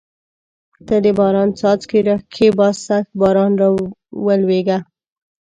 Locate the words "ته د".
0.85-1.05